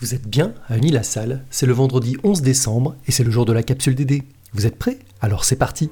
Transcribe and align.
Vous 0.00 0.14
êtes 0.14 0.28
bien 0.28 0.54
à 0.68 0.76
Unis-la-Salle, 0.76 1.44
c'est 1.50 1.66
le 1.66 1.72
vendredi 1.72 2.16
11 2.22 2.40
décembre 2.42 2.94
et 3.08 3.12
c'est 3.12 3.24
le 3.24 3.32
jour 3.32 3.44
de 3.44 3.52
la 3.52 3.64
capsule 3.64 3.96
DD. 3.96 4.22
Vous 4.52 4.64
êtes 4.64 4.78
prêts? 4.78 5.00
Alors 5.20 5.44
c'est 5.44 5.56
parti 5.56 5.90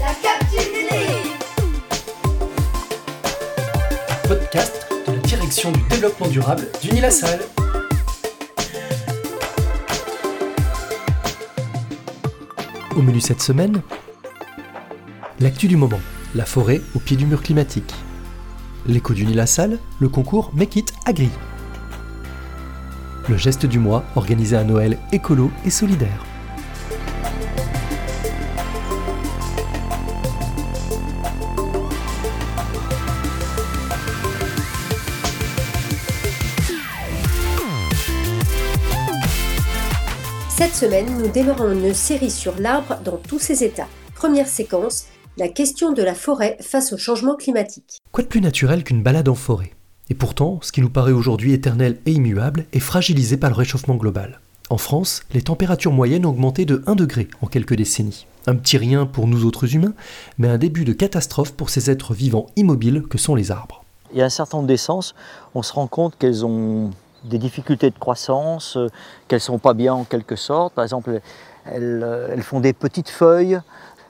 La 0.00 0.14
capsule 0.20 0.72
DD 0.72 0.90
Podcast 4.26 4.88
de 5.06 5.12
la 5.12 5.18
direction 5.18 5.70
du 5.70 5.80
développement 5.88 6.26
durable 6.26 6.66
d'Unis-la-Salle. 6.82 7.38
Au 12.96 13.02
menu 13.02 13.20
cette 13.20 13.42
semaine, 13.42 13.80
l'actu 15.38 15.68
du 15.68 15.76
moment, 15.76 16.00
la 16.34 16.44
forêt 16.44 16.80
au 16.94 16.98
pied 16.98 17.16
du 17.16 17.26
mur 17.26 17.42
climatique. 17.42 17.94
L'écho 18.86 19.14
d'Unis-la-Salle, 19.14 19.78
le 20.00 20.08
concours 20.08 20.50
Make 20.54 20.76
It 20.76 20.92
Agri. 21.06 21.30
Le 23.28 23.36
geste 23.36 23.66
du 23.66 23.78
mois 23.78 24.04
organisé 24.16 24.56
à 24.56 24.64
Noël 24.64 24.98
écolo 25.12 25.50
et 25.64 25.70
solidaire. 25.70 26.24
Cette 40.48 40.74
semaine, 40.74 41.18
nous 41.18 41.28
démarrons 41.28 41.72
une 41.72 41.94
série 41.94 42.30
sur 42.30 42.58
l'arbre 42.58 42.98
dans 43.04 43.16
tous 43.16 43.38
ses 43.38 43.64
états. 43.64 43.88
Première 44.14 44.48
séquence, 44.48 45.06
la 45.36 45.48
question 45.48 45.92
de 45.92 46.02
la 46.02 46.14
forêt 46.14 46.56
face 46.60 46.92
au 46.92 46.96
changement 46.96 47.34
climatique. 47.34 47.98
Quoi 48.12 48.22
de 48.22 48.28
plus 48.28 48.40
naturel 48.40 48.84
qu'une 48.84 49.02
balade 49.02 49.28
en 49.28 49.34
forêt? 49.34 49.72
Et 50.08 50.14
pourtant, 50.14 50.60
ce 50.62 50.70
qui 50.70 50.80
nous 50.80 50.90
paraît 50.90 51.12
aujourd'hui 51.12 51.52
éternel 51.52 51.98
et 52.06 52.12
immuable 52.12 52.66
est 52.72 52.78
fragilisé 52.78 53.36
par 53.36 53.50
le 53.50 53.56
réchauffement 53.56 53.96
global. 53.96 54.40
En 54.70 54.78
France, 54.78 55.22
les 55.32 55.42
températures 55.42 55.92
moyennes 55.92 56.24
ont 56.24 56.30
augmenté 56.30 56.64
de 56.64 56.84
1 56.86 56.94
degré 56.94 57.28
en 57.42 57.48
quelques 57.48 57.74
décennies. 57.74 58.26
Un 58.46 58.54
petit 58.54 58.76
rien 58.76 59.06
pour 59.06 59.26
nous 59.26 59.44
autres 59.44 59.74
humains, 59.74 59.94
mais 60.38 60.48
un 60.48 60.58
début 60.58 60.84
de 60.84 60.92
catastrophe 60.92 61.52
pour 61.52 61.68
ces 61.68 61.90
êtres 61.90 62.14
vivants 62.14 62.46
immobiles 62.54 63.02
que 63.02 63.18
sont 63.18 63.34
les 63.34 63.50
arbres. 63.50 63.82
Il 64.12 64.18
y 64.18 64.22
a 64.22 64.26
un 64.26 64.30
certain 64.30 64.58
nombre 64.58 64.68
d'essences, 64.68 65.14
on 65.54 65.62
se 65.62 65.72
rend 65.72 65.88
compte 65.88 66.16
qu'elles 66.16 66.46
ont 66.46 66.90
des 67.24 67.38
difficultés 67.38 67.90
de 67.90 67.98
croissance, 67.98 68.76
euh, 68.76 68.88
qu'elles 69.26 69.40
sont 69.40 69.58
pas 69.58 69.74
bien 69.74 69.94
en 69.94 70.04
quelque 70.04 70.36
sorte. 70.36 70.74
Par 70.74 70.84
exemple, 70.84 71.20
elles, 71.64 72.02
euh, 72.04 72.28
elles 72.30 72.42
font 72.42 72.60
des 72.60 72.74
petites 72.74 73.08
feuilles, 73.08 73.60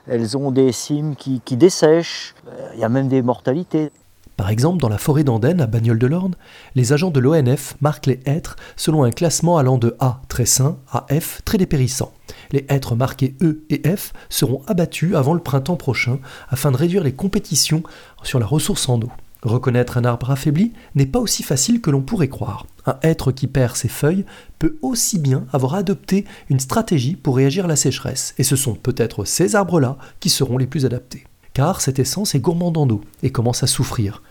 elles 0.07 0.37
ont 0.37 0.51
des 0.51 0.71
cimes 0.71 1.15
qui, 1.15 1.41
qui 1.43 1.57
dessèchent, 1.57 2.35
il 2.73 2.79
y 2.79 2.83
a 2.83 2.89
même 2.89 3.07
des 3.07 3.21
mortalités. 3.21 3.91
Par 4.37 4.49
exemple, 4.49 4.81
dans 4.81 4.89
la 4.89 4.97
forêt 4.97 5.23
d'Andenne, 5.23 5.61
à 5.61 5.67
Bagnoles-de-Lorne, 5.67 6.35
les 6.75 6.91
agents 6.91 7.09
de 7.09 7.21
l'ONF 7.21 7.77
marquent 7.79 8.07
les 8.07 8.19
hêtres 8.25 8.57
selon 8.75 9.03
un 9.03 9.11
classement 9.11 9.57
allant 9.57 9.77
de 9.77 9.95
A 9.99 10.21
très 10.27 10.45
sain 10.45 10.77
à 10.91 11.05
F 11.09 11.41
très 11.45 11.57
dépérissant. 11.57 12.11
Les 12.51 12.65
hêtres 12.67 12.95
marqués 12.95 13.35
E 13.41 13.63
et 13.69 13.81
F 13.95 14.11
seront 14.29 14.61
abattus 14.67 15.15
avant 15.15 15.33
le 15.33 15.39
printemps 15.39 15.77
prochain 15.77 16.19
afin 16.49 16.71
de 16.71 16.77
réduire 16.77 17.03
les 17.03 17.13
compétitions 17.13 17.83
sur 18.23 18.39
la 18.39 18.45
ressource 18.45 18.89
en 18.89 19.01
eau. 19.01 19.09
Reconnaître 19.45 19.99
un 19.99 20.05
arbre 20.05 20.31
affaibli 20.31 20.73
n'est 20.95 21.05
pas 21.05 21.19
aussi 21.19 21.43
facile 21.43 21.79
que 21.79 21.91
l'on 21.91 22.01
pourrait 22.01 22.29
croire. 22.29 22.65
Un 22.87 22.97
hêtre 23.03 23.31
qui 23.31 23.45
perd 23.45 23.75
ses 23.75 23.87
feuilles 23.87 24.25
peut 24.57 24.77
aussi 24.81 25.19
bien 25.19 25.45
avoir 25.53 25.75
adopté 25.75 26.25
une 26.49 26.59
stratégie 26.59 27.15
pour 27.15 27.35
réagir 27.35 27.65
à 27.65 27.67
la 27.67 27.75
sécheresse, 27.75 28.33
et 28.39 28.43
ce 28.43 28.55
sont 28.55 28.73
peut-être 28.73 29.23
ces 29.23 29.55
arbres-là 29.55 29.97
qui 30.19 30.29
seront 30.29 30.57
les 30.57 30.65
plus 30.65 30.87
adaptés. 30.87 31.25
Car 31.53 31.79
cette 31.79 31.99
essence 31.99 32.33
est 32.33 32.39
gourmande 32.39 32.77
en 32.79 32.89
eau 32.89 33.01
et 33.21 33.31
commence 33.31 33.61
à 33.61 33.67
souffrir. 33.67 34.23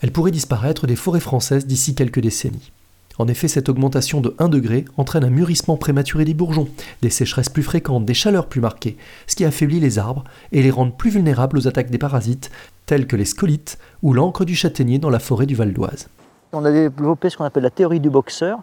Elle 0.00 0.10
pourrait 0.10 0.32
disparaître 0.32 0.88
des 0.88 0.96
forêts 0.96 1.20
françaises 1.20 1.66
d'ici 1.66 1.94
quelques 1.94 2.20
décennies. 2.20 2.72
En 3.18 3.28
effet, 3.28 3.48
cette 3.48 3.68
augmentation 3.68 4.20
de 4.20 4.34
1 4.38 4.48
degré 4.48 4.84
entraîne 4.96 5.24
un 5.24 5.30
mûrissement 5.30 5.76
prématuré 5.76 6.24
des 6.24 6.32
bourgeons, 6.32 6.68
des 7.02 7.10
sécheresses 7.10 7.48
plus 7.48 7.62
fréquentes, 7.62 8.04
des 8.04 8.14
chaleurs 8.14 8.46
plus 8.46 8.60
marquées, 8.60 8.96
ce 9.26 9.36
qui 9.36 9.44
affaiblit 9.44 9.80
les 9.80 9.98
arbres 9.98 10.24
et 10.52 10.62
les 10.62 10.70
rend 10.70 10.90
plus 10.90 11.10
vulnérables 11.10 11.58
aux 11.58 11.68
attaques 11.68 11.90
des 11.90 11.98
parasites, 11.98 12.50
tels 12.86 13.06
que 13.06 13.16
les 13.16 13.24
scolites 13.24 13.78
ou 14.02 14.14
l'encre 14.14 14.44
du 14.44 14.54
châtaignier 14.54 14.98
dans 14.98 15.10
la 15.10 15.18
forêt 15.18 15.46
du 15.46 15.54
Val 15.54 15.72
d'Oise. 15.72 16.08
On 16.52 16.64
a 16.64 16.72
développé 16.72 17.30
ce 17.30 17.36
qu'on 17.36 17.44
appelle 17.44 17.62
la 17.62 17.70
théorie 17.70 18.00
du 18.00 18.10
boxeur, 18.10 18.60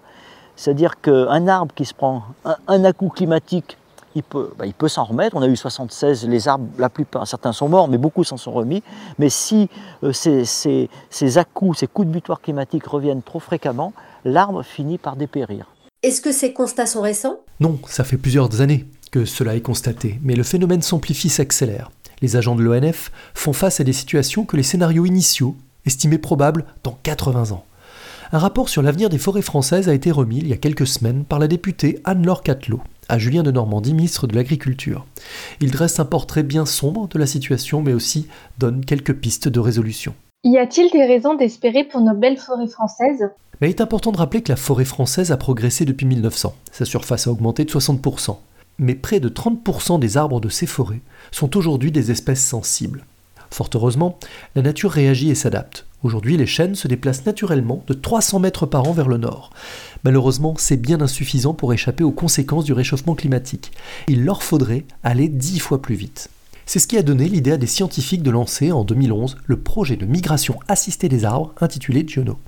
c'est-à-dire 0.56 1.00
qu'un 1.00 1.48
arbre 1.48 1.74
qui 1.76 1.86
se 1.86 1.94
prend 1.94 2.24
un, 2.44 2.56
un 2.68 2.84
à-coup 2.84 3.10
climatique, 3.10 3.78
il 4.16 4.24
peut, 4.24 4.52
bah, 4.58 4.66
il 4.66 4.74
peut 4.74 4.88
s'en 4.88 5.04
remettre. 5.04 5.36
On 5.36 5.42
a 5.44 5.48
eu 5.48 5.56
76, 5.56 6.28
les 6.28 6.48
arbres, 6.48 6.68
la 6.80 6.90
plupart, 6.90 7.28
certains 7.28 7.54
sont 7.54 7.70
morts, 7.70 7.88
mais 7.88 8.00
beaucoup 8.00 8.24
s'en 8.24 8.38
sont 8.38 8.52
remis. 8.52 8.82
Mais 9.20 9.30
si 9.30 9.70
euh, 10.04 10.12
ces, 10.12 10.44
ces, 10.44 10.90
ces 11.12 11.38
à-coups, 11.38 11.78
ces 11.78 11.88
coups 11.88 12.08
de 12.08 12.14
butoir 12.14 12.42
climatiques 12.42 12.88
reviennent 12.88 13.22
trop 13.22 13.40
fréquemment, 13.40 13.94
l'arbre 14.26 14.64
finit 14.64 14.98
par 14.98 15.16
dépérir. 15.16 15.68
Est-ce 16.04 16.22
que 16.22 16.32
ces 16.32 16.54
constats 16.54 16.86
sont 16.86 17.02
récents? 17.02 17.40
Non, 17.60 17.80
ça 17.88 18.04
fait 18.04 18.18
plusieurs 18.18 18.62
années 18.62 18.86
que 19.12 19.26
cela 19.26 19.56
est 19.56 19.62
constaté, 19.62 20.20
mais 20.22 20.36
le 20.36 20.44
phénomène 20.44 20.82
s'amplifie, 20.82 21.30
s'accélère. 21.30 21.92
Les 22.22 22.36
agents 22.36 22.56
de 22.56 22.62
l'ONF 22.62 23.12
font 23.34 23.54
face 23.54 23.80
à 23.80 23.84
des 23.84 23.94
situations 23.94 24.46
que 24.46 24.58
les 24.58 24.64
scénarios 24.64 25.06
initiaux 25.06 25.56
estimaient 25.86 26.18
probables 26.18 26.66
dans 26.84 26.98
80 27.04 27.52
ans. 27.52 27.66
Un 28.32 28.40
rapport 28.40 28.68
sur 28.68 28.82
l'avenir 28.82 29.10
des 29.10 29.18
forêts 29.18 29.42
françaises 29.42 29.88
a 29.88 29.94
été 29.94 30.12
remis 30.12 30.40
il 30.40 30.48
y 30.48 30.54
a 30.54 30.58
quelques 30.58 30.88
semaines 30.88 31.24
par 31.24 31.40
la 31.40 31.48
députée 31.48 32.02
Anne-Laure 32.04 32.44
Catelot 32.44 32.82
à 33.10 33.18
Julien 33.18 33.44
de 33.44 33.52
Normandie, 33.52 33.94
ministre 33.94 34.28
de 34.28 34.36
l'Agriculture. 34.36 35.06
Il 35.62 35.72
dresse 35.72 36.00
un 36.00 36.06
portrait 36.06 36.44
bien 36.44 36.66
sombre 36.66 37.08
de 37.08 37.18
la 37.18 37.26
situation, 37.26 37.82
mais 37.82 37.94
aussi 37.94 38.28
donne 38.58 38.84
quelques 38.84 39.14
pistes 39.14 39.48
de 39.48 39.60
résolution. 39.60 40.14
Y 40.44 40.58
a-t-il 40.60 40.90
des 40.92 41.04
raisons 41.04 41.34
d'espérer 41.34 41.84
pour 41.84 42.00
nos 42.00 42.14
belles 42.14 42.38
forêts 42.38 42.68
françaises? 42.68 43.30
Mais 43.60 43.68
il 43.68 43.72
est 43.72 43.82
important 43.82 44.14
de 44.14 44.18
rappeler 44.18 44.42
que 44.42 44.52
la 44.52 44.56
forêt 44.56 44.86
française 44.86 45.32
a 45.32 45.38
progressé 45.38 45.84
depuis 45.84 46.06
1900. 46.06 46.56
Sa 46.72 46.86
surface 46.86 47.28
a 47.28 47.32
augmenté 47.32 47.66
de 47.66 47.70
60%. 47.70 48.38
Mais 48.78 48.96
près 48.96 49.20
de 49.20 49.28
30% 49.28 50.00
des 50.00 50.16
arbres 50.16 50.40
de 50.40 50.48
ces 50.48 50.66
forêts 50.66 51.02
sont 51.32 51.58
aujourd'hui 51.58 51.92
des 51.92 52.12
espèces 52.12 52.46
sensibles. 52.46 53.04
Fort 53.52 53.70
heureusement, 53.74 54.20
la 54.56 54.62
nature 54.62 54.92
réagit 54.92 55.32
et 55.32 55.36
s'adapte. 55.36 55.86
Aujourd'hui, 56.04 56.38
les 56.38 56.46
chênes 56.46 56.76
se 56.76 56.88
déplacent 56.88 57.26
naturellement 57.26 57.84
de 57.88 57.94
300 57.94 58.40
mètres 58.40 58.66
par 58.66 58.88
an 58.88 58.94
vers 58.94 59.10
le 59.10 59.18
nord. 59.18 59.50
Malheureusement, 60.06 60.54
c'est 60.58 60.78
bien 60.78 61.02
insuffisant 61.02 61.56
pour 61.56 61.74
échapper 61.74 62.06
aux 62.06 62.12
conséquences 62.12 62.66
du 62.66 62.74
réchauffement 62.74 63.16
climatique. 63.16 63.72
Il 64.08 64.24
leur 64.24 64.44
faudrait 64.44 64.86
aller 65.04 65.28
10 65.28 65.60
fois 65.60 65.82
plus 65.82 65.96
vite. 65.96 66.30
C'est 66.70 66.80
ce 66.80 66.88
qui 66.88 66.98
a 66.98 67.02
donné 67.02 67.30
l'idée 67.30 67.54
à 67.54 67.58
des 67.58 67.66
scientifiques 67.66 68.24
de 68.24 68.30
lancer 68.30 68.74
en 68.74 68.84
2011 68.84 69.38
le 69.46 69.58
projet 69.58 69.96
de 69.96 70.06
migration 70.06 70.60
assistée 70.68 71.08
des 71.08 71.24
arbres 71.24 71.54
intitulé 71.62 72.06
Giono. 72.06 72.40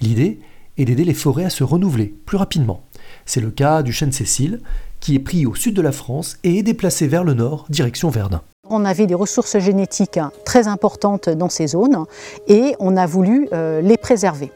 L'idée 0.00 0.40
est 0.78 0.84
d'aider 0.84 1.04
les 1.04 1.14
forêts 1.14 1.44
à 1.44 1.50
se 1.50 1.62
renouveler 1.62 2.12
plus 2.26 2.36
rapidement. 2.36 2.82
C'est 3.24 3.40
le 3.40 3.52
cas 3.52 3.84
du 3.84 3.92
chêne 3.92 4.10
Cécile, 4.10 4.60
qui 4.98 5.14
est 5.14 5.20
pris 5.20 5.46
au 5.46 5.54
sud 5.54 5.76
de 5.76 5.80
la 5.80 5.92
France 5.92 6.38
et 6.42 6.58
est 6.58 6.64
déplacé 6.64 7.06
vers 7.06 7.22
le 7.22 7.34
nord, 7.34 7.66
direction 7.68 8.10
Verdun. 8.10 8.42
On 8.68 8.84
avait 8.84 9.06
des 9.06 9.14
ressources 9.14 9.56
génétiques 9.60 10.18
très 10.44 10.66
importantes 10.66 11.28
dans 11.28 11.48
ces 11.48 11.68
zones 11.68 12.04
et 12.48 12.74
on 12.80 12.96
a 12.96 13.06
voulu 13.06 13.48
euh, 13.52 13.80
les 13.80 13.96
préserver. 13.96 14.50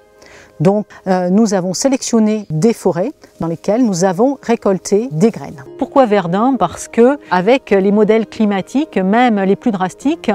Donc 0.61 0.87
euh, 1.06 1.28
nous 1.31 1.55
avons 1.55 1.75
sélectionné 1.75 2.47
des 2.50 2.72
forêts 2.72 3.12
dans 3.41 3.47
lesquelles 3.47 3.84
nous 3.84 4.05
avons 4.05 4.39
récolté 4.43 5.09
des 5.12 5.31
graines. 5.31 5.65
Pourquoi 5.78 6.06
Verdun? 6.06 6.56
Parce 6.59 6.89
que 6.89 7.19
avec 7.31 7.71
les 7.71 7.93
modèles 7.93 8.27
climatiques, 8.27 8.97
même 8.97 9.41
les 9.41 9.56
plus 9.56 9.71
drastiques, 9.71 10.31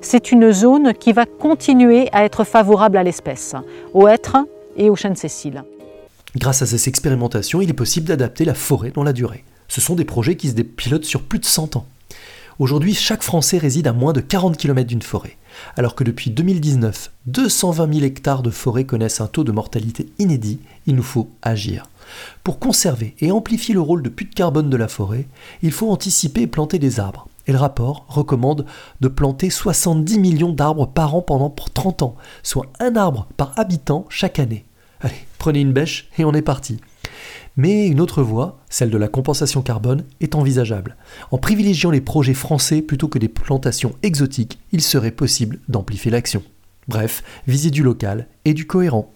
c'est 0.00 0.32
une 0.32 0.52
zone 0.52 0.94
qui 0.94 1.12
va 1.12 1.26
continuer 1.26 2.08
à 2.12 2.24
être 2.24 2.44
favorable 2.44 2.96
à 2.96 3.02
l'espèce, 3.02 3.54
au 3.92 4.08
hêtre 4.08 4.36
et 4.76 4.90
au 4.90 4.96
chêne 4.96 5.16
Cécile. 5.16 5.64
Grâce 6.36 6.62
à 6.62 6.66
ces 6.66 6.88
expérimentations, 6.88 7.60
il 7.60 7.70
est 7.70 7.74
possible 7.74 8.08
d'adapter 8.08 8.44
la 8.44 8.54
forêt 8.54 8.90
dans 8.90 9.04
la 9.04 9.12
durée. 9.12 9.44
Ce 9.68 9.80
sont 9.80 9.94
des 9.94 10.04
projets 10.04 10.36
qui 10.36 10.48
se 10.48 10.54
dépilotent 10.54 11.04
sur 11.04 11.22
plus 11.22 11.38
de 11.38 11.44
100 11.44 11.76
ans. 11.76 11.86
Aujourd'hui, 12.60 12.94
chaque 12.94 13.24
Français 13.24 13.58
réside 13.58 13.88
à 13.88 13.92
moins 13.92 14.12
de 14.12 14.20
40 14.20 14.56
km 14.56 14.86
d'une 14.86 15.02
forêt, 15.02 15.36
alors 15.76 15.96
que 15.96 16.04
depuis 16.04 16.30
2019, 16.30 17.10
220 17.26 17.92
000 17.92 18.06
hectares 18.06 18.42
de 18.42 18.50
forêt 18.50 18.84
connaissent 18.84 19.20
un 19.20 19.26
taux 19.26 19.42
de 19.42 19.50
mortalité 19.50 20.06
inédit, 20.20 20.60
il 20.86 20.94
nous 20.94 21.02
faut 21.02 21.28
agir. 21.42 21.88
Pour 22.44 22.60
conserver 22.60 23.16
et 23.18 23.32
amplifier 23.32 23.74
le 23.74 23.80
rôle 23.80 24.02
de 24.02 24.08
puits 24.08 24.26
de 24.26 24.34
carbone 24.34 24.70
de 24.70 24.76
la 24.76 24.86
forêt, 24.86 25.26
il 25.62 25.72
faut 25.72 25.90
anticiper 25.90 26.42
et 26.42 26.46
planter 26.46 26.78
des 26.78 27.00
arbres. 27.00 27.26
Et 27.48 27.52
le 27.52 27.58
rapport 27.58 28.04
recommande 28.08 28.66
de 29.00 29.08
planter 29.08 29.50
70 29.50 30.20
millions 30.20 30.52
d'arbres 30.52 30.86
par 30.86 31.16
an 31.16 31.22
pendant 31.22 31.50
30 31.50 32.02
ans, 32.02 32.14
soit 32.44 32.66
un 32.78 32.94
arbre 32.94 33.26
par 33.36 33.52
habitant 33.58 34.06
chaque 34.08 34.38
année. 34.38 34.64
Allez, 35.00 35.26
prenez 35.38 35.60
une 35.60 35.72
bêche 35.72 36.08
et 36.18 36.24
on 36.24 36.32
est 36.32 36.40
parti. 36.40 36.78
Mais 37.56 37.86
une 37.86 38.00
autre 38.00 38.22
voie, 38.22 38.58
celle 38.68 38.90
de 38.90 38.98
la 38.98 39.06
compensation 39.06 39.62
carbone, 39.62 40.04
est 40.20 40.34
envisageable. 40.34 40.96
En 41.30 41.38
privilégiant 41.38 41.92
les 41.92 42.00
projets 42.00 42.34
français 42.34 42.82
plutôt 42.82 43.06
que 43.06 43.18
des 43.18 43.28
plantations 43.28 43.94
exotiques, 44.02 44.58
il 44.72 44.80
serait 44.80 45.12
possible 45.12 45.60
d'amplifier 45.68 46.10
l'action. 46.10 46.42
Bref, 46.88 47.22
viser 47.46 47.70
du 47.70 47.84
local 47.84 48.26
et 48.44 48.54
du 48.54 48.66
cohérent. 48.66 49.12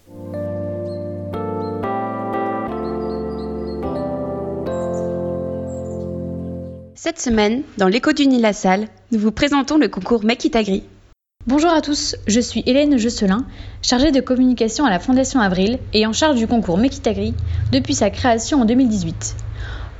Cette 6.95 7.19
semaine, 7.19 7.63
dans 7.77 7.87
l'écho 7.87 8.13
du 8.13 8.25
Nil-la-Salle, 8.27 8.87
nous 9.11 9.19
vous 9.19 9.31
présentons 9.31 9.77
le 9.77 9.89
concours 9.89 10.23
Make. 10.23 10.47
Bonjour 11.47 11.71
à 11.71 11.79
tous, 11.79 12.17
je 12.27 12.41
suis 12.41 12.63
Hélène 12.65 12.97
Josselin, 12.97 13.45
chargée 13.81 14.11
de 14.11 14.19
communication 14.19 14.83
à 14.83 14.89
la 14.89 14.99
Fondation 14.99 15.39
Avril 15.39 15.79
et 15.93 16.05
en 16.05 16.11
charge 16.11 16.35
du 16.35 16.47
concours 16.47 16.77
Mekitagri 16.77 17.33
depuis 17.71 17.93
sa 17.93 18.09
création 18.09 18.59
en 18.61 18.65
2018. 18.65 19.37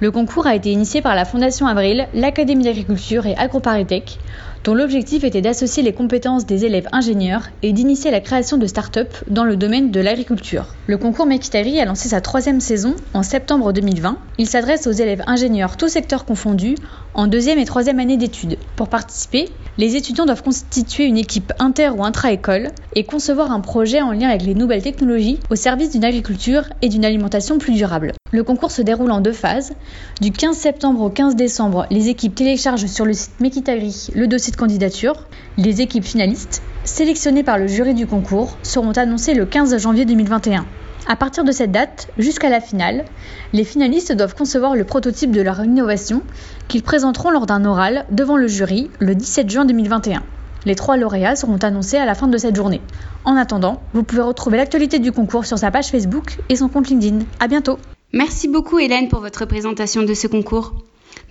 Le 0.01 0.11
concours 0.11 0.47
a 0.47 0.55
été 0.55 0.69
initié 0.69 1.01
par 1.01 1.15
la 1.15 1.23
Fondation 1.23 1.65
Avril, 1.65 2.09
l'Académie 2.13 2.65
d'agriculture 2.65 3.25
et 3.25 3.37
AgroParisTech, 3.37 4.19
dont 4.63 4.73
l'objectif 4.73 5.23
était 5.23 5.41
d'associer 5.41 5.83
les 5.83 5.93
compétences 5.93 6.45
des 6.45 6.65
élèves 6.65 6.87
ingénieurs 6.91 7.49
et 7.63 7.73
d'initier 7.73 8.11
la 8.11 8.19
création 8.19 8.57
de 8.57 8.67
start-up 8.67 9.13
dans 9.27 9.43
le 9.43 9.55
domaine 9.55 9.91
de 9.91 9.99
l'agriculture. 9.99 10.75
Le 10.87 10.97
concours 10.97 11.25
Mekitari 11.25 11.79
a 11.79 11.85
lancé 11.85 12.09
sa 12.09 12.21
troisième 12.21 12.59
saison 12.59 12.95
en 13.13 13.23
septembre 13.23 13.73
2020. 13.73 14.17
Il 14.37 14.47
s'adresse 14.47 14.87
aux 14.87 14.91
élèves 14.91 15.23
ingénieurs 15.27 15.77
tous 15.77 15.89
secteurs 15.89 16.25
confondus 16.25 16.75
en 17.13 17.27
deuxième 17.27 17.59
et 17.59 17.65
troisième 17.65 17.99
année 17.99 18.17
d'études. 18.17 18.57
Pour 18.75 18.87
participer, 18.87 19.49
les 19.77 19.95
étudiants 19.95 20.25
doivent 20.25 20.43
constituer 20.43 21.05
une 21.05 21.17
équipe 21.17 21.53
inter 21.59 21.89
ou 21.89 22.03
intra-école 22.03 22.69
et 22.95 23.03
concevoir 23.03 23.51
un 23.51 23.61
projet 23.61 24.01
en 24.01 24.11
lien 24.11 24.29
avec 24.29 24.43
les 24.43 24.55
nouvelles 24.55 24.83
technologies 24.83 25.39
au 25.49 25.55
service 25.55 25.91
d'une 25.91 26.05
agriculture 26.05 26.63
et 26.81 26.89
d'une 26.89 27.05
alimentation 27.05 27.57
plus 27.57 27.73
durable. 27.73 28.13
Le 28.31 28.43
concours 28.43 28.71
se 28.71 28.81
déroule 28.81 29.11
en 29.11 29.21
deux 29.21 29.31
phases. 29.31 29.73
Du 30.21 30.31
15 30.31 30.55
septembre 30.55 31.01
au 31.01 31.09
15 31.09 31.35
décembre, 31.35 31.87
les 31.89 32.09
équipes 32.09 32.35
téléchargent 32.35 32.85
sur 32.85 33.05
le 33.05 33.13
site 33.13 33.39
Mekitagri 33.39 34.09
le 34.13 34.27
dossier 34.27 34.48
de 34.51 34.55
candidature. 34.55 35.25
Les 35.57 35.81
équipes 35.81 36.03
finalistes, 36.03 36.61
sélectionnées 36.83 37.43
par 37.43 37.57
le 37.57 37.67
jury 37.67 37.93
du 37.93 38.07
concours, 38.07 38.57
seront 38.63 38.91
annoncées 38.91 39.33
le 39.33 39.45
15 39.45 39.77
janvier 39.77 40.05
2021. 40.05 40.65
À 41.07 41.15
partir 41.15 41.43
de 41.43 41.51
cette 41.51 41.71
date, 41.71 42.07
jusqu'à 42.17 42.49
la 42.49 42.61
finale, 42.61 43.05
les 43.53 43.63
finalistes 43.63 44.11
doivent 44.11 44.35
concevoir 44.35 44.75
le 44.75 44.83
prototype 44.83 45.31
de 45.31 45.41
leur 45.41 45.63
innovation 45.63 46.21
qu'ils 46.67 46.83
présenteront 46.83 47.31
lors 47.31 47.45
d'un 47.45 47.65
oral 47.65 48.05
devant 48.11 48.37
le 48.37 48.47
jury 48.47 48.91
le 48.99 49.15
17 49.15 49.49
juin 49.49 49.65
2021. 49.65 50.21
Les 50.65 50.75
trois 50.75 50.97
lauréats 50.97 51.35
seront 51.35 51.57
annoncés 51.57 51.97
à 51.97 52.05
la 52.05 52.15
fin 52.15 52.27
de 52.27 52.37
cette 52.37 52.55
journée. 52.55 52.81
En 53.25 53.35
attendant, 53.35 53.81
vous 53.93 54.03
pouvez 54.03 54.21
retrouver 54.21 54.57
l'actualité 54.57 54.99
du 54.99 55.11
concours 55.11 55.45
sur 55.45 55.57
sa 55.57 55.71
page 55.71 55.87
Facebook 55.87 56.37
et 56.49 56.55
son 56.55 56.67
compte 56.67 56.89
LinkedIn. 56.89 57.19
À 57.39 57.47
bientôt! 57.47 57.79
Merci 58.11 58.47
beaucoup 58.47 58.79
Hélène 58.79 59.07
pour 59.07 59.21
votre 59.21 59.45
présentation 59.45 60.03
de 60.03 60.13
ce 60.13 60.27
concours. 60.27 60.73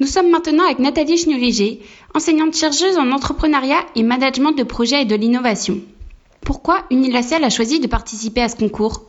Nous 0.01 0.07
sommes 0.07 0.31
maintenant 0.31 0.65
avec 0.65 0.79
Nathalie 0.79 1.19
Schnuriger, 1.19 1.81
enseignante 2.15 2.55
chercheuse 2.55 2.97
en 2.99 3.11
entrepreneuriat 3.11 3.85
et 3.97 4.05
management 4.05 4.53
de 4.53 4.63
projets 4.63 5.03
et 5.03 5.05
de 5.05 5.17
l'innovation. 5.17 5.81
Pourquoi 6.41 6.87
Unilassal 6.91 7.43
a 7.43 7.51
choisi 7.51 7.81
de 7.81 7.89
participer 7.89 8.43
à 8.43 8.49
ce 8.49 8.55
concours? 8.55 9.07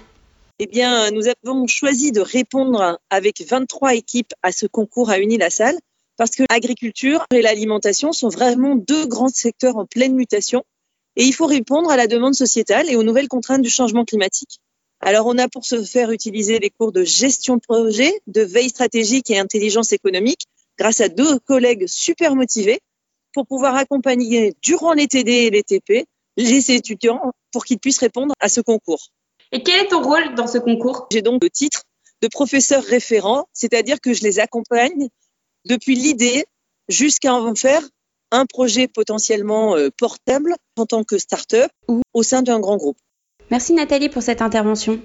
Eh 0.58 0.66
bien, 0.66 1.12
nous 1.12 1.26
avons 1.28 1.68
choisi 1.68 2.12
de 2.12 2.22
répondre 2.22 3.00
avec 3.12 3.40
23 3.48 3.94
équipes 3.94 4.34
à 4.42 4.52
ce 4.52 4.66
concours 4.66 5.12
à 5.12 5.20
Unilassal 5.20 5.78
parce 6.18 6.32
que 6.32 6.44
l'agriculture 6.50 7.24
et 7.32 7.44
l'alimentation 7.44 8.12
sont 8.12 8.30
vraiment 8.30 8.76
deux 8.76 9.06
grands 9.06 9.30
secteurs 9.30 9.78
en 9.78 9.86
pleine 9.86 10.16
mutation 10.16 10.64
et 11.16 11.24
il 11.24 11.34
faut 11.34 11.46
répondre 11.46 11.92
à 11.92 11.98
la 11.98 12.08
demande 12.08 12.34
sociétale 12.34 12.90
et 12.90 12.96
aux 12.96 13.04
nouvelles 13.04 13.28
contraintes 13.28 13.62
du 13.62 13.70
changement 13.70 14.06
climatique. 14.06 14.58
Alors, 15.02 15.28
on 15.28 15.38
a 15.38 15.48
pour 15.48 15.66
se 15.66 15.84
faire 15.84 16.12
utiliser 16.12 16.58
les 16.58 16.72
cours 16.72 16.92
de 16.92 17.04
gestion 17.04 17.56
de 17.58 17.62
projet, 17.62 18.12
de 18.26 18.42
veille 18.42 18.70
stratégique 18.70 19.30
et 19.30 19.38
intelligence 19.38 19.94
économique 19.94 20.42
grâce 20.80 21.02
à 21.02 21.10
deux 21.10 21.38
collègues 21.40 21.86
super 21.88 22.36
motivés 22.36 22.80
pour 23.34 23.46
pouvoir 23.46 23.76
accompagner 23.76 24.56
durant 24.62 24.94
les 24.94 25.08
TD 25.08 25.32
et 25.32 25.50
les 25.52 25.64
TP 25.64 26.08
les 26.38 26.72
étudiants 26.72 27.34
pour 27.52 27.66
qu'ils 27.66 27.80
puissent 27.80 28.00
répondre 28.00 28.34
à 28.40 28.50
ce 28.50 28.62
concours. 28.62 29.10
Et 29.52 29.62
quel 29.62 29.86
est 29.86 29.90
ton 29.90 30.02
rôle 30.02 30.36
dans 30.36 30.48
ce 30.48 30.58
concours? 30.58 31.08
J'ai 31.12 31.22
donc 31.22 31.44
le 31.44 31.50
titre 31.50 31.84
de 32.22 32.28
professeur 32.28 32.84
référent, 32.84 33.48
c'est-à-dire 33.54 34.00
que 34.00 34.14
je 34.14 34.24
les 34.24 34.40
accompagne 34.40 35.10
depuis 35.66 35.96
l'idée 35.96 36.46
jusqu'à 36.88 37.34
en 37.34 37.56
faire 37.56 37.82
un 38.32 38.46
projet 38.46 38.88
potentiellement 38.88 39.76
euh, 39.76 39.90
portable 39.98 40.56
en 40.78 40.86
tant 40.86 41.04
que 41.04 41.18
start-up 41.18 41.72
ou 41.88 42.02
au 42.14 42.24
sein 42.24 42.42
d'un 42.42 42.60
grand 42.60 42.78
groupe. 42.78 42.98
Merci 43.50 43.74
Nathalie 43.74 44.10
pour 44.10 44.22
cette 44.22 44.42
intervention. 44.42 45.02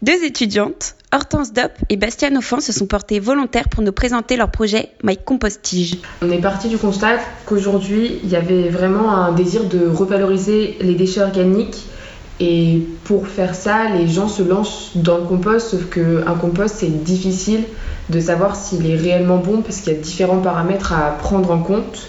Deux 0.00 0.22
étudiantes, 0.24 0.94
Hortense 1.12 1.52
Dop 1.52 1.72
et 1.88 1.96
Bastien 1.96 2.36
Offan, 2.36 2.60
se 2.60 2.72
sont 2.72 2.86
portées 2.86 3.18
volontaires 3.18 3.68
pour 3.68 3.82
nous 3.82 3.90
présenter 3.90 4.36
leur 4.36 4.48
projet 4.48 4.90
My 5.02 5.16
Compostige. 5.16 5.98
On 6.22 6.30
est 6.30 6.40
parti 6.40 6.68
du 6.68 6.78
constat 6.78 7.18
qu'aujourd'hui, 7.46 8.20
il 8.22 8.30
y 8.30 8.36
avait 8.36 8.68
vraiment 8.68 9.10
un 9.10 9.32
désir 9.32 9.64
de 9.64 9.88
revaloriser 9.88 10.76
les 10.80 10.94
déchets 10.94 11.22
organiques. 11.22 11.88
Et 12.38 12.86
pour 13.02 13.26
faire 13.26 13.56
ça, 13.56 13.88
les 13.88 14.06
gens 14.06 14.28
se 14.28 14.44
lancent 14.44 14.92
dans 14.94 15.18
le 15.18 15.24
compost, 15.24 15.70
sauf 15.70 15.90
qu'un 15.90 16.34
compost, 16.34 16.76
c'est 16.78 17.02
difficile 17.02 17.64
de 18.08 18.20
savoir 18.20 18.54
s'il 18.54 18.88
est 18.88 18.96
réellement 18.96 19.38
bon 19.38 19.62
parce 19.62 19.78
qu'il 19.80 19.92
y 19.92 19.96
a 19.96 19.98
différents 19.98 20.40
paramètres 20.40 20.92
à 20.92 21.10
prendre 21.18 21.50
en 21.50 21.58
compte. 21.58 22.06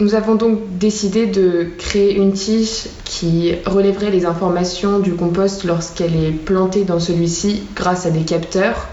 Nous 0.00 0.14
avons 0.14 0.34
donc 0.34 0.58
décidé 0.78 1.26
de 1.26 1.68
créer 1.78 2.16
une 2.16 2.32
tige 2.32 2.86
qui 3.04 3.54
relèverait 3.66 4.10
les 4.10 4.26
informations 4.26 4.98
du 4.98 5.14
compost 5.14 5.64
lorsqu'elle 5.64 6.16
est 6.16 6.32
plantée 6.32 6.84
dans 6.84 6.98
celui-ci 6.98 7.62
grâce 7.76 8.06
à 8.06 8.10
des 8.10 8.22
capteurs 8.22 8.88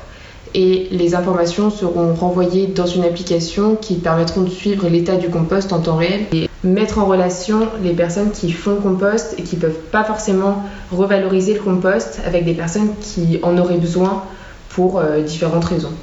et 0.53 0.87
les 0.91 1.15
informations 1.15 1.69
seront 1.69 2.13
renvoyées 2.13 2.67
dans 2.67 2.85
une 2.85 3.03
application 3.03 3.75
qui 3.75 3.95
permettront 3.95 4.41
de 4.41 4.49
suivre 4.49 4.87
l'état 4.89 5.15
du 5.15 5.29
compost 5.29 5.71
en 5.73 5.79
temps 5.79 5.97
réel 5.97 6.25
et 6.33 6.49
mettre 6.63 6.99
en 6.99 7.05
relation 7.05 7.67
les 7.83 7.93
personnes 7.93 8.31
qui 8.31 8.51
font 8.51 8.75
compost 8.75 9.35
et 9.37 9.43
qui 9.43 9.55
ne 9.55 9.61
peuvent 9.61 9.79
pas 9.91 10.03
forcément 10.03 10.63
revaloriser 10.91 11.53
le 11.53 11.59
compost 11.59 12.19
avec 12.25 12.45
des 12.45 12.53
personnes 12.53 12.89
qui 12.99 13.39
en 13.43 13.57
auraient 13.57 13.77
besoin 13.77 14.23
pour 14.69 14.99
euh, 14.99 15.21
différentes 15.21 15.65
raisons. 15.65 15.93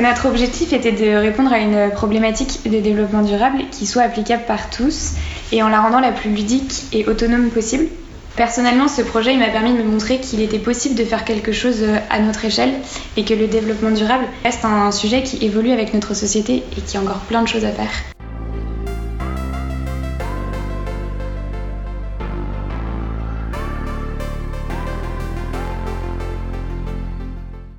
Notre 0.00 0.28
objectif 0.28 0.72
était 0.72 0.92
de 0.92 1.16
répondre 1.16 1.52
à 1.52 1.58
une 1.58 1.90
problématique 1.90 2.70
de 2.70 2.78
développement 2.78 3.22
durable 3.22 3.64
qui 3.72 3.84
soit 3.84 4.02
applicable 4.02 4.44
par 4.46 4.70
tous 4.70 5.14
et 5.50 5.60
en 5.60 5.68
la 5.68 5.80
rendant 5.80 5.98
la 5.98 6.12
plus 6.12 6.30
ludique 6.30 6.84
et 6.92 7.04
autonome 7.08 7.50
possible. 7.50 7.88
Personnellement, 8.36 8.86
ce 8.86 9.02
projet 9.02 9.36
m'a 9.36 9.48
permis 9.48 9.72
de 9.72 9.78
me 9.78 9.90
montrer 9.90 10.20
qu'il 10.20 10.40
était 10.40 10.60
possible 10.60 10.94
de 10.94 11.04
faire 11.04 11.24
quelque 11.24 11.50
chose 11.50 11.84
à 12.10 12.20
notre 12.20 12.44
échelle 12.44 12.74
et 13.16 13.24
que 13.24 13.34
le 13.34 13.48
développement 13.48 13.90
durable 13.90 14.26
reste 14.44 14.64
un 14.64 14.92
sujet 14.92 15.24
qui 15.24 15.44
évolue 15.44 15.72
avec 15.72 15.92
notre 15.92 16.14
société 16.14 16.62
et 16.76 16.80
qui 16.80 16.96
a 16.96 17.00
encore 17.00 17.22
plein 17.22 17.42
de 17.42 17.48
choses 17.48 17.64
à 17.64 17.72
faire. 17.72 17.90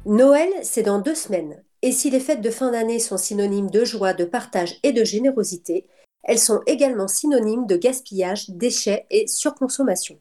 Noël, 0.06 0.50
c'est 0.64 0.84
dans 0.84 1.00
deux 1.00 1.16
semaines. 1.16 1.56
Et 1.82 1.92
si 1.94 2.10
les 2.10 2.20
fêtes 2.20 2.42
de 2.42 2.50
fin 2.50 2.72
d'année 2.72 3.00
sont 3.00 3.18
synonymes 3.18 3.70
de 3.70 3.86
joie, 3.86 4.14
de 4.14 4.26
partage 4.26 4.78
et 4.84 4.92
de 4.92 5.06
générosité, 5.06 5.88
elles 6.24 6.40
sont 6.40 6.62
également 6.68 7.08
synonymes 7.08 7.66
de 7.68 7.78
gaspillage, 7.78 8.50
déchets 8.50 9.06
et 9.10 9.28
surconsommation. 9.28 10.20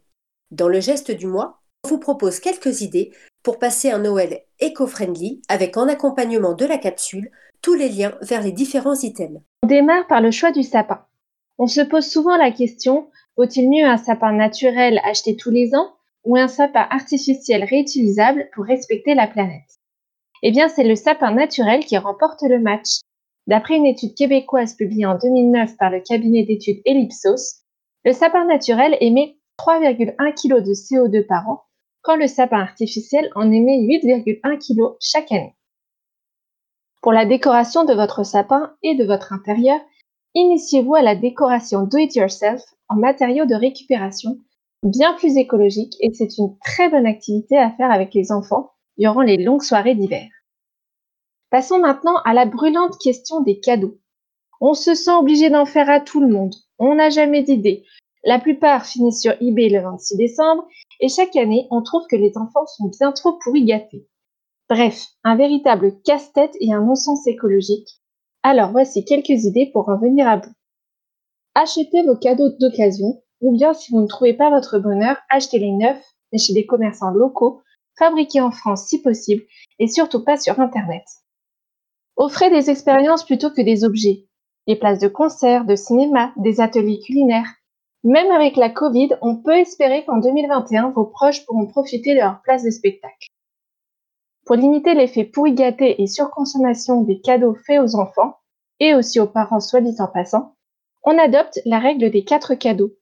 Dans 0.53 0.69
le 0.69 0.81
geste 0.81 1.11
du 1.11 1.27
mois, 1.27 1.61
on 1.85 1.89
vous 1.89 1.99
propose 1.99 2.39
quelques 2.39 2.83
idées 2.83 3.11
pour 3.43 3.59
passer 3.59 3.91
un 3.91 3.99
Noël 3.99 4.43
éco-friendly 4.61 5.43
avec 5.49 5.77
en 5.77 5.89
accompagnement 5.89 6.55
de 6.55 6.65
la 6.65 6.79
capsule 6.79 7.31
tous 7.61 7.75
les 7.75 7.89
liens 7.89 8.17
vers 8.23 8.43
les 8.43 8.53
différents 8.53 9.01
items. 9.01 9.41
On 9.65 9.67
démarre 9.67 10.07
par 10.07 10.21
le 10.21 10.31
choix 10.31 10.53
du 10.53 10.63
sapin. 10.63 11.05
On 11.59 11.67
se 11.67 11.81
pose 11.81 12.07
souvent 12.07 12.37
la 12.37 12.53
question, 12.53 13.11
vaut-il 13.37 13.69
mieux 13.69 13.85
un 13.85 13.97
sapin 13.97 14.33
naturel 14.33 15.01
acheté 15.05 15.37
tous 15.37 15.51
les 15.51 15.75
ans 15.75 15.93
ou 16.25 16.37
un 16.37 16.47
sapin 16.47 16.87
artificiel 16.91 17.65
réutilisable 17.65 18.49
pour 18.55 18.65
respecter 18.65 19.15
la 19.15 19.27
planète? 19.27 19.68
Eh 20.43 20.51
bien, 20.51 20.69
c'est 20.69 20.85
le 20.85 20.95
sapin 20.95 21.33
naturel 21.33 21.85
qui 21.85 21.97
remporte 21.97 22.43
le 22.43 22.59
match. 22.59 23.01
D'après 23.47 23.77
une 23.77 23.87
étude 23.87 24.15
québécoise 24.15 24.75
publiée 24.75 25.07
en 25.07 25.17
2009 25.17 25.77
par 25.77 25.91
le 25.91 26.01
cabinet 26.01 26.45
d'études 26.45 26.83
Ellipsos, 26.85 27.63
le 28.05 28.13
sapin 28.13 28.45
naturel 28.45 28.97
émet 29.01 29.37
3,1 29.59 30.15
kg 30.35 30.63
de 30.63 30.73
CO2 30.73 31.27
par 31.27 31.49
an, 31.49 31.63
quand 32.03 32.17
le 32.17 32.27
sapin 32.27 32.61
artificiel 32.61 33.31
en 33.35 33.51
émet 33.51 33.81
8,1 33.81 34.59
kg 34.59 34.97
chaque 35.01 35.33
année. 35.33 35.55
Pour 37.03 37.13
la 37.13 37.27
décoration 37.27 37.85
de 37.85 37.95
votre 37.95 38.25
sapin 38.25 38.75
et 38.83 38.95
de 38.95 39.05
votre 39.05 39.33
intérieur, 39.33 39.81
initiez-vous 40.35 40.95
à 40.95 41.03
la 41.03 41.15
décoration 41.15 41.85
do-it-yourself 41.85 42.63
en 42.89 42.97
matériaux 42.97 43.47
de 43.47 43.55
récupération, 43.55 44.37
bien 44.83 45.15
plus 45.15 45.37
écologique 45.37 45.95
et 46.01 46.13
c'est 46.13 46.39
une 46.39 46.57
très 46.59 46.89
bonne 46.89 47.07
activité 47.07 47.57
à 47.57 47.71
faire 47.71 47.91
avec 47.91 48.15
les 48.15 48.31
enfants 48.31 48.71
durant 48.99 49.23
les 49.23 49.37
longues 49.37 49.63
soirées 49.63 49.95
d'hiver. 49.95 50.29
Passons 51.51 51.79
maintenant 51.79 52.17
à 52.25 52.35
la 52.35 52.45
brûlante 52.45 52.99
question 52.99 53.41
des 53.41 53.59
cadeaux. 53.59 53.99
On 54.61 54.75
se 54.75 54.95
sent 54.95 55.13
obligé 55.13 55.51
d'en 55.51 55.65
faire 55.65 55.89
à 55.89 56.01
tout 56.01 56.21
le 56.21 56.29
monde. 56.29 56.55
On 56.79 56.97
n'a 56.97 57.11
jamais 57.11 57.43
d'idée. 57.43 57.85
La 58.25 58.39
plupart 58.39 58.85
finissent 58.85 59.23
sur 59.23 59.35
eBay 59.41 59.69
le 59.69 59.81
26 59.81 60.17
décembre 60.17 60.67
et 61.01 61.09
chaque 61.09 61.37
année, 61.37 61.69
on 61.71 61.83
trouve 61.83 62.07
que 62.09 62.17
les 62.17 62.37
enfants 62.37 62.67
sont 62.67 62.91
bien 62.99 63.13
trop 63.13 63.39
pourri 63.39 63.65
gâtés. 63.65 64.07
Bref, 64.69 65.07
un 65.25 65.37
véritable 65.37 66.01
casse-tête 66.03 66.55
et 66.61 66.73
un 66.73 66.83
non-sens 66.83 67.27
écologique. 67.27 67.89
Alors 68.43 68.73
voici 68.73 69.05
quelques 69.05 69.45
idées 69.45 69.71
pour 69.73 69.89
en 69.89 69.99
venir 69.99 70.29
à 70.29 70.37
bout. 70.37 70.53
Achetez 71.55 72.03
vos 72.05 72.17
cadeaux 72.17 72.51
d'occasion 72.61 73.23
ou 73.41 73.57
bien 73.57 73.73
si 73.73 73.93
vous 73.93 74.01
ne 74.01 74.07
trouvez 74.07 74.35
pas 74.35 74.51
votre 74.51 74.79
bonheur, 74.79 75.17
achetez-les 75.31 75.73
neufs 75.73 76.05
mais 76.33 76.39
chez 76.39 76.53
des 76.53 76.67
commerçants 76.67 77.11
locaux 77.11 77.63
fabriqués 77.99 78.41
en 78.41 78.51
France 78.51 78.87
si 78.87 79.03
possible 79.03 79.45
et 79.79 79.89
surtout 79.89 80.25
pas 80.25 80.37
sur 80.37 80.61
Internet. 80.61 81.05
Offrez 82.17 82.51
des 82.51 82.71
expériences 82.71 83.25
plutôt 83.25 83.51
que 83.51 83.63
des 83.63 83.85
objets, 83.85 84.27
des 84.67 84.77
places 84.77 84.99
de 84.99 85.09
concert, 85.09 85.65
de 85.65 85.77
cinéma, 85.77 86.33
des 86.37 86.61
ateliers 86.61 87.01
culinaires. 87.01 87.55
Même 88.05 88.31
avec 88.31 88.57
la 88.57 88.71
Covid, 88.71 89.11
on 89.23 89.37
peut 89.37 89.57
espérer 89.57 90.05
qu'en 90.05 90.19
2021, 90.19 90.91
vos 90.91 91.07
proches 91.07 91.45
pourront 91.47 91.67
profiter 91.67 92.15
de 92.15 92.21
leur 92.21 92.43
place 92.43 92.63
de 92.63 92.71
spectacle. 92.71 93.29
Pour 94.47 94.57
limiter 94.57 94.95
l'effet 94.95 95.25
pourri 95.25 95.53
gâté 95.53 96.01
et 96.01 96.07
surconsommation 96.07 97.03
des 97.03 97.21
cadeaux 97.21 97.57
faits 97.67 97.81
aux 97.81 97.97
enfants, 97.97 98.39
et 98.81 98.95
aussi 98.95 99.21
aux 99.21 99.27
parents 99.27 99.61
soit 99.61 99.81
dit 99.81 99.97
en 100.01 100.07
passant, 100.07 100.55
on 101.03 101.19
adopte 101.19 101.61
la 101.65 101.79
règle 101.79 102.11
des 102.11 102.25
quatre 102.25 102.55
cadeaux. 102.55 102.93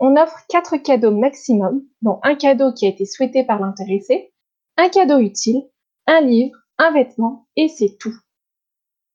On 0.00 0.16
offre 0.16 0.44
quatre 0.48 0.76
cadeaux 0.76 1.10
maximum, 1.10 1.82
dont 2.02 2.18
un 2.22 2.34
cadeau 2.34 2.72
qui 2.72 2.86
a 2.86 2.90
été 2.90 3.06
souhaité 3.06 3.44
par 3.44 3.60
l'intéressé, 3.60 4.33
un 4.76 4.88
cadeau 4.88 5.18
utile, 5.18 5.62
un 6.06 6.20
livre, 6.20 6.56
un 6.78 6.90
vêtement, 6.90 7.46
et 7.56 7.68
c'est 7.68 7.96
tout. 7.98 8.14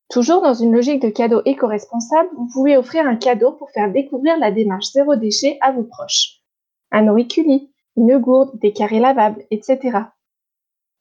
Toujours 0.09 0.41
dans 0.41 0.53
une 0.53 0.73
logique 0.73 1.01
de 1.01 1.09
cadeau 1.09 1.41
éco-responsable, 1.45 2.29
vous 2.35 2.47
pouvez 2.51 2.77
offrir 2.77 3.05
un 3.05 3.15
cadeau 3.15 3.51
pour 3.51 3.69
faire 3.71 3.91
découvrir 3.91 4.37
la 4.37 4.51
démarche 4.51 4.91
zéro 4.91 5.15
déchet 5.15 5.57
à 5.61 5.71
vos 5.71 5.83
proches. 5.83 6.41
Un 6.91 7.07
auriculi, 7.07 7.71
une 7.95 8.17
gourde, 8.17 8.57
des 8.59 8.73
carrés 8.73 8.99
lavables, 8.99 9.45
etc. 9.51 9.99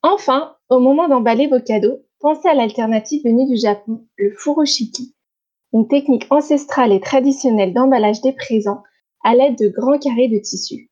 Enfin, 0.03 0.57
au 0.69 0.81
moment 0.81 1.09
d'emballer 1.09 1.47
vos 1.47 1.61
cadeaux, 1.61 2.01
pensez 2.21 2.49
à 2.49 2.55
l'alternative 2.55 3.25
venue 3.25 3.47
du 3.47 3.57
Japon, 3.57 4.07
le 4.17 4.33
furoshiki, 4.33 5.15
une 5.73 5.89
technique 5.89 6.27
ancestrale 6.31 6.93
et 6.93 7.01
traditionnelle 7.01 7.73
d'emballage 7.73 8.21
des 8.21 8.33
présents 8.33 8.83
à 9.25 9.35
l'aide 9.35 9.57
de 9.57 9.69
grands 9.69 9.99
carrés 9.99 10.29
de 10.29 10.39
tissu. 10.39 10.91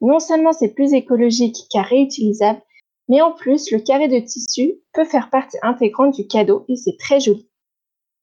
Non 0.00 0.20
seulement 0.20 0.52
c'est 0.52 0.74
plus 0.74 0.92
écologique 0.92 1.56
car 1.70 1.86
réutilisable, 1.86 2.62
mais 3.08 3.20
en 3.20 3.32
plus 3.32 3.70
le 3.70 3.78
carré 3.78 4.08
de 4.08 4.18
tissu 4.18 4.74
peut 4.92 5.04
faire 5.04 5.30
partie 5.30 5.58
intégrante 5.62 6.14
du 6.14 6.26
cadeau 6.26 6.64
et 6.68 6.76
c'est 6.76 6.96
très 6.98 7.20
joli. 7.20 7.48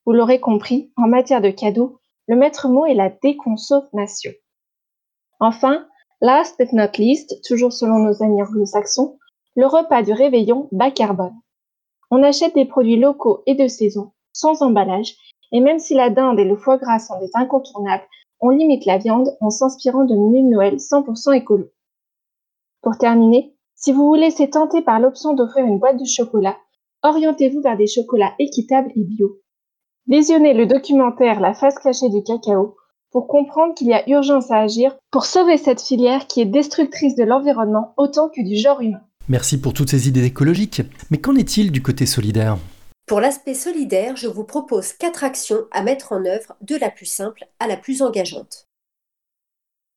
Vous 0.05 0.13
l'aurez 0.13 0.39
compris, 0.39 0.91
en 0.97 1.07
matière 1.07 1.41
de 1.41 1.49
cadeaux, 1.49 1.99
le 2.27 2.35
maître 2.35 2.67
mot 2.67 2.85
est 2.85 2.93
la 2.93 3.09
déconsommation. 3.09 4.31
Enfin, 5.39 5.85
last 6.21 6.57
but 6.59 6.71
not 6.73 6.97
least, 6.97 7.43
toujours 7.43 7.73
selon 7.73 7.99
nos 7.99 8.23
amis 8.23 8.41
anglo-saxons, 8.41 9.17
le 9.55 9.65
repas 9.65 10.03
du 10.03 10.13
réveillon 10.13 10.69
bas 10.71 10.91
carbone. 10.91 11.35
On 12.11 12.23
achète 12.23 12.55
des 12.55 12.65
produits 12.65 12.99
locaux 12.99 13.41
et 13.45 13.55
de 13.55 13.67
saison, 13.67 14.11
sans 14.31 14.61
emballage, 14.61 15.15
et 15.51 15.59
même 15.59 15.79
si 15.79 15.93
la 15.93 16.09
dinde 16.09 16.39
et 16.39 16.45
le 16.45 16.55
foie 16.55 16.77
gras 16.77 16.99
sont 16.99 17.19
des 17.19 17.31
incontournables, 17.33 18.05
on 18.39 18.49
limite 18.49 18.85
la 18.85 18.97
viande 18.97 19.35
en 19.41 19.49
s'inspirant 19.49 20.03
de 20.03 20.15
menus 20.15 20.45
Noël 20.45 20.75
100% 20.75 21.33
écolo. 21.33 21.71
Pour 22.81 22.97
terminer, 22.97 23.54
si 23.85 23.91
vous 23.91 24.07
vous 24.07 24.15
laissez 24.15 24.49
tenter 24.49 24.81
par 24.81 24.99
l'option 24.99 25.35
d'offrir 25.35 25.63
une 25.63 25.77
boîte 25.77 25.99
de 25.99 26.05
chocolat, 26.05 26.57
orientez-vous 27.03 27.61
vers 27.61 27.77
des 27.77 27.85
chocolats 27.85 28.33
équitables 28.39 28.91
et 28.95 29.03
bio. 29.03 29.37
Visionnez 30.07 30.55
le 30.55 30.65
documentaire 30.65 31.39
La 31.39 31.53
face 31.53 31.77
cachée 31.77 32.09
du 32.09 32.23
cacao 32.23 32.77
pour 33.11 33.27
comprendre 33.27 33.75
qu'il 33.75 33.85
y 33.85 33.93
a 33.93 34.09
urgence 34.09 34.49
à 34.49 34.57
agir 34.57 34.97
pour 35.11 35.27
sauver 35.27 35.59
cette 35.59 35.83
filière 35.83 36.25
qui 36.25 36.41
est 36.41 36.45
destructrice 36.45 37.15
de 37.15 37.25
l'environnement 37.25 37.93
autant 37.97 38.27
que 38.27 38.41
du 38.41 38.55
genre 38.57 38.81
humain. 38.81 39.01
Merci 39.29 39.61
pour 39.61 39.73
toutes 39.73 39.91
ces 39.91 40.07
idées 40.07 40.25
écologiques. 40.25 40.81
Mais 41.11 41.19
qu'en 41.19 41.35
est-il 41.35 41.71
du 41.71 41.83
côté 41.83 42.07
solidaire? 42.07 42.57
Pour 43.05 43.19
l'aspect 43.19 43.53
solidaire, 43.53 44.15
je 44.15 44.27
vous 44.27 44.45
propose 44.45 44.93
quatre 44.93 45.23
actions 45.23 45.61
à 45.69 45.83
mettre 45.83 46.11
en 46.11 46.25
œuvre 46.25 46.55
de 46.61 46.75
la 46.75 46.89
plus 46.89 47.05
simple 47.05 47.45
à 47.59 47.67
la 47.67 47.77
plus 47.77 48.01
engageante. 48.01 48.64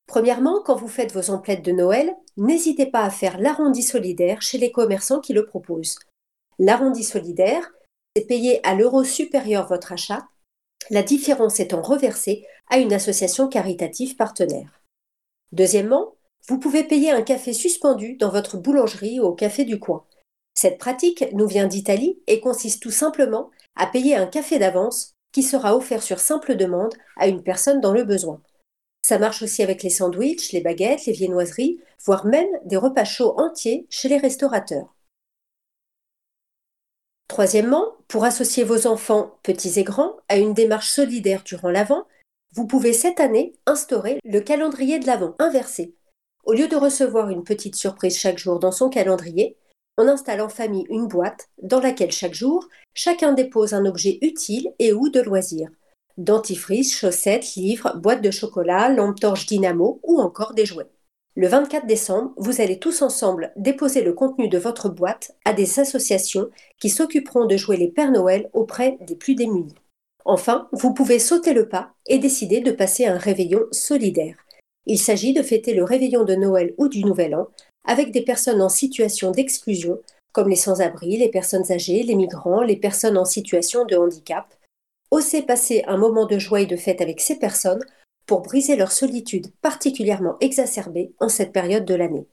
Premièrement, 0.08 0.62
quand 0.64 0.74
vous 0.74 0.88
faites 0.88 1.12
vos 1.12 1.30
emplettes 1.30 1.64
de 1.64 1.70
Noël, 1.70 2.12
n'hésitez 2.36 2.86
pas 2.86 3.02
à 3.02 3.10
faire 3.10 3.38
l'arrondi 3.38 3.82
solidaire 3.82 4.42
chez 4.42 4.58
les 4.58 4.72
commerçants 4.72 5.20
qui 5.20 5.32
le 5.32 5.46
proposent. 5.46 5.98
L'arrondi 6.58 7.04
solidaire, 7.04 7.70
payé 8.26 8.66
à 8.66 8.74
l'euro 8.74 9.04
supérieur 9.04 9.66
votre 9.68 9.92
achat, 9.92 10.26
la 10.90 11.02
différence 11.02 11.60
étant 11.60 11.82
reversée 11.82 12.44
à 12.68 12.78
une 12.78 12.92
association 12.92 13.48
caritative 13.48 14.16
partenaire. 14.16 14.80
Deuxièmement, 15.52 16.14
vous 16.48 16.58
pouvez 16.58 16.84
payer 16.84 17.10
un 17.10 17.22
café 17.22 17.52
suspendu 17.52 18.16
dans 18.16 18.30
votre 18.30 18.56
boulangerie 18.56 19.20
ou 19.20 19.24
au 19.24 19.34
café 19.34 19.64
du 19.64 19.78
coin. 19.78 20.04
Cette 20.54 20.78
pratique 20.78 21.24
nous 21.32 21.46
vient 21.46 21.66
d'Italie 21.66 22.18
et 22.26 22.40
consiste 22.40 22.82
tout 22.82 22.90
simplement 22.90 23.50
à 23.76 23.86
payer 23.86 24.16
un 24.16 24.26
café 24.26 24.58
d'avance 24.58 25.12
qui 25.32 25.42
sera 25.42 25.76
offert 25.76 26.02
sur 26.02 26.18
simple 26.18 26.56
demande 26.56 26.94
à 27.16 27.28
une 27.28 27.42
personne 27.42 27.80
dans 27.80 27.92
le 27.92 28.04
besoin. 28.04 28.40
Ça 29.08 29.18
marche 29.18 29.40
aussi 29.40 29.62
avec 29.62 29.82
les 29.82 29.88
sandwichs, 29.88 30.52
les 30.52 30.60
baguettes, 30.60 31.06
les 31.06 31.14
viennoiseries, 31.14 31.80
voire 32.04 32.26
même 32.26 32.50
des 32.66 32.76
repas 32.76 33.06
chauds 33.06 33.40
entiers 33.40 33.86
chez 33.88 34.06
les 34.06 34.18
restaurateurs. 34.18 34.94
Troisièmement, 37.26 37.94
pour 38.06 38.24
associer 38.24 38.64
vos 38.64 38.86
enfants, 38.86 39.38
petits 39.42 39.80
et 39.80 39.82
grands, 39.82 40.18
à 40.28 40.36
une 40.36 40.52
démarche 40.52 40.90
solidaire 40.90 41.42
durant 41.42 41.70
l'Avent, 41.70 42.06
vous 42.52 42.66
pouvez 42.66 42.92
cette 42.92 43.18
année 43.18 43.54
instaurer 43.64 44.18
le 44.24 44.40
calendrier 44.40 44.98
de 44.98 45.06
l'Avent 45.06 45.34
inversé. 45.38 45.94
Au 46.44 46.52
lieu 46.52 46.68
de 46.68 46.76
recevoir 46.76 47.30
une 47.30 47.44
petite 47.44 47.76
surprise 47.76 48.18
chaque 48.18 48.36
jour 48.36 48.58
dans 48.58 48.72
son 48.72 48.90
calendrier, 48.90 49.56
on 49.96 50.06
installe 50.06 50.42
en 50.42 50.50
famille 50.50 50.84
une 50.90 51.08
boîte 51.08 51.48
dans 51.62 51.80
laquelle 51.80 52.12
chaque 52.12 52.34
jour, 52.34 52.68
chacun 52.92 53.32
dépose 53.32 53.72
un 53.72 53.86
objet 53.86 54.18
utile 54.20 54.70
et 54.78 54.92
ou 54.92 55.08
de 55.08 55.22
loisir. 55.22 55.70
Dentifrice, 56.18 56.98
chaussettes, 56.98 57.54
livres, 57.54 57.96
boîte 57.96 58.22
de 58.22 58.32
chocolat, 58.32 58.88
lampe 58.88 59.20
torche 59.20 59.46
dynamo 59.46 60.00
ou 60.02 60.18
encore 60.18 60.52
des 60.52 60.66
jouets. 60.66 60.90
Le 61.36 61.46
24 61.46 61.86
décembre, 61.86 62.32
vous 62.36 62.60
allez 62.60 62.80
tous 62.80 63.02
ensemble 63.02 63.52
déposer 63.54 64.02
le 64.02 64.12
contenu 64.12 64.48
de 64.48 64.58
votre 64.58 64.88
boîte 64.88 65.36
à 65.44 65.52
des 65.52 65.78
associations 65.78 66.50
qui 66.80 66.90
s'occuperont 66.90 67.46
de 67.46 67.56
jouer 67.56 67.76
les 67.76 67.86
Pères 67.86 68.10
Noël 68.10 68.50
auprès 68.52 68.98
des 69.06 69.14
plus 69.14 69.36
démunis. 69.36 69.76
Enfin, 70.24 70.68
vous 70.72 70.92
pouvez 70.92 71.20
sauter 71.20 71.54
le 71.54 71.68
pas 71.68 71.92
et 72.08 72.18
décider 72.18 72.60
de 72.60 72.72
passer 72.72 73.06
un 73.06 73.16
réveillon 73.16 73.66
solidaire. 73.70 74.44
Il 74.86 74.98
s'agit 74.98 75.32
de 75.32 75.42
fêter 75.42 75.72
le 75.72 75.84
réveillon 75.84 76.24
de 76.24 76.34
Noël 76.34 76.74
ou 76.78 76.88
du 76.88 77.04
Nouvel 77.04 77.36
An 77.36 77.46
avec 77.84 78.10
des 78.10 78.22
personnes 78.22 78.60
en 78.60 78.68
situation 78.68 79.30
d'exclusion, 79.30 80.00
comme 80.32 80.48
les 80.48 80.56
sans-abri, 80.56 81.16
les 81.16 81.30
personnes 81.30 81.70
âgées, 81.70 82.02
les 82.02 82.16
migrants, 82.16 82.62
les 82.62 82.76
personnes 82.76 83.16
en 83.16 83.24
situation 83.24 83.84
de 83.84 83.96
handicap. 83.96 84.52
Osez 85.10 85.42
passer 85.42 85.84
un 85.86 85.96
moment 85.96 86.26
de 86.26 86.38
joie 86.38 86.60
et 86.60 86.66
de 86.66 86.76
fête 86.76 87.00
avec 87.00 87.20
ces 87.20 87.38
personnes 87.38 87.84
pour 88.26 88.42
briser 88.42 88.76
leur 88.76 88.92
solitude 88.92 89.52
particulièrement 89.62 90.36
exacerbée 90.40 91.12
en 91.18 91.28
cette 91.28 91.52
période 91.52 91.86
de 91.86 91.94
l'année. 91.94 92.26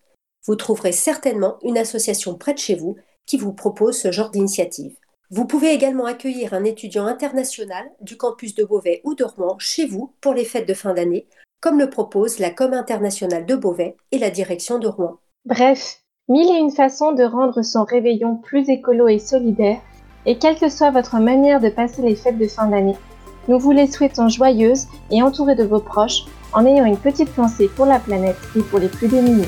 Vous 0.46 0.55
trouverez 0.55 0.91
certainement 0.91 1.58
une 1.63 1.77
association 1.77 2.36
près 2.36 2.53
de 2.53 2.60
chez 2.60 2.75
vous 2.75 2.98
qui 3.25 3.38
vous 3.38 3.53
propose 3.53 3.98
ce 3.98 4.12
genre 4.12 4.29
d'initiative. 4.29 4.96
Vous 5.32 5.46
pouvez 5.46 5.72
également 5.72 6.05
accueillir 6.05 6.53
un 6.53 6.65
étudiant 6.65 7.08
international 7.08 7.89
du 8.01 8.15
campus 8.15 8.53
de 8.53 8.63
Beauvais 8.63 9.01
ou 9.03 9.15
de 9.15 9.24
Rouen 9.24 9.58
chez 9.58 9.88
vous 9.88 10.13
pour 10.22 10.34
les 10.34 10.46
fêtes 10.46 10.67
de 10.67 10.75
fin 10.75 10.94
d'année, 10.94 11.27
comme 11.62 11.79
le 11.79 11.89
propose 11.89 12.38
la 12.39 12.51
Com 12.51 12.74
internationale 12.74 13.46
de 13.46 13.55
Beauvais 13.55 13.96
et 14.12 14.20
la 14.20 14.29
direction 14.29 14.77
de 14.77 14.88
Rouen. 14.88 15.17
Bref, 15.46 16.03
mille 16.27 16.53
et 16.53 16.60
une 16.60 16.72
façons 16.72 17.13
de 17.13 17.24
rendre 17.24 17.63
son 17.63 17.86
réveillon 17.86 18.36
plus 18.36 18.70
écolo 18.70 19.08
et 19.08 19.17
solidaire, 19.17 19.82
et 20.25 20.38
quelle 20.38 20.58
que 20.58 20.70
soit 20.70 20.91
votre 20.91 21.17
manière 21.17 21.60
de 21.60 21.67
passer 21.70 22.01
les 22.01 22.15
fêtes 22.15 22.39
de 22.39 22.48
fin 22.48 22.67
d'année, 22.67 22.96
nous 23.48 23.60
vous 23.60 23.72
les 23.72 23.88
souhaitons 23.88 24.27
joyeuses 24.27 24.88
et 25.12 25.22
entourées 25.22 25.55
de 25.55 25.63
vos 25.63 25.79
proches 25.79 26.25
en 26.53 26.65
ayant 26.65 26.86
une 26.86 26.98
petite 26.98 27.29
pensée 27.29 27.70
pour 27.75 27.86
la 27.86 28.00
planète 28.00 28.38
et 28.55 28.62
pour 28.62 28.79
les 28.79 28.88
plus 28.88 29.08
démunis. 29.08 29.46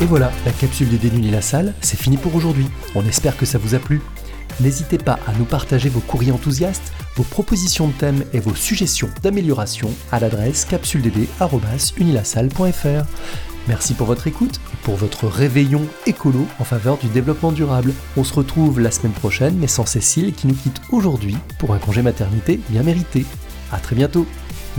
Et 0.00 0.04
voilà, 0.04 0.30
la 0.46 0.52
capsule 0.52 0.88
des 0.88 0.96
dénunis 0.96 1.32
la 1.32 1.42
salle, 1.42 1.74
c'est 1.80 1.98
fini 1.98 2.16
pour 2.16 2.36
aujourd'hui. 2.36 2.68
On 2.94 3.04
espère 3.04 3.36
que 3.36 3.44
ça 3.44 3.58
vous 3.58 3.74
a 3.74 3.80
plu. 3.80 4.00
N'hésitez 4.60 4.98
pas 4.98 5.18
à 5.26 5.32
nous 5.38 5.44
partager 5.44 5.88
vos 5.88 6.00
courriers 6.00 6.32
enthousiastes, 6.32 6.92
vos 7.16 7.24
propositions 7.24 7.88
de 7.88 7.92
thèmes 7.92 8.24
et 8.32 8.40
vos 8.40 8.54
suggestions 8.54 9.10
d'amélioration 9.22 9.90
à 10.12 10.20
l'adresse 10.20 10.64
capsuledD.unilasalle.fr. 10.64 13.04
Merci 13.68 13.92
pour 13.92 14.06
votre 14.06 14.26
écoute 14.26 14.60
et 14.72 14.76
pour 14.82 14.96
votre 14.96 15.26
réveillon 15.26 15.86
écolo 16.06 16.46
en 16.58 16.64
faveur 16.64 16.96
du 16.96 17.06
développement 17.08 17.52
durable. 17.52 17.92
On 18.16 18.24
se 18.24 18.32
retrouve 18.32 18.80
la 18.80 18.90
semaine 18.90 19.12
prochaine, 19.12 19.56
mais 19.58 19.66
sans 19.66 19.84
Cécile 19.84 20.32
qui 20.32 20.46
nous 20.46 20.54
quitte 20.54 20.80
aujourd'hui 20.90 21.36
pour 21.58 21.74
un 21.74 21.78
congé 21.78 22.00
maternité 22.00 22.58
bien 22.70 22.82
mérité. 22.82 23.26
A 23.70 23.78
très 23.78 23.94
bientôt 23.94 24.26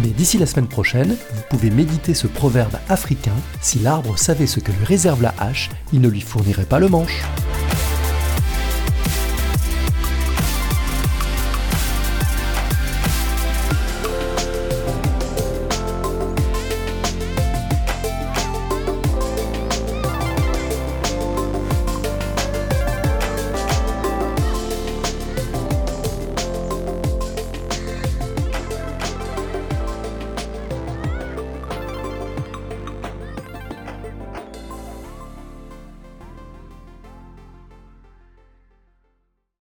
mais 0.01 0.10
d'ici 0.10 0.38
la 0.38 0.46
semaine 0.46 0.67
prochaine, 0.67 1.17
vous 1.34 1.41
pouvez 1.50 1.69
méditer 1.69 2.13
ce 2.13 2.27
proverbe 2.27 2.77
africain 2.88 3.34
si 3.60 3.79
l'arbre 3.79 4.17
savait 4.17 4.48
ce 4.48 4.62
que 4.62 4.72
lui 4.72 4.86
réserve 4.86 5.22
la 5.22 5.34
hache, 5.38 5.69
il 5.91 6.00
ne 6.00 6.08
lui 6.08 6.22
fournirait 6.22 6.63
pas 6.63 6.79
le 6.79 6.88
manche. 6.88 7.22